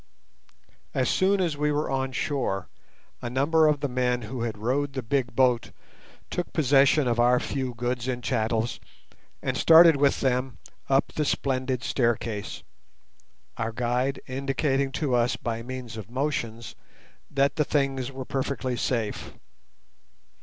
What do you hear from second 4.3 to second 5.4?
had rowed the big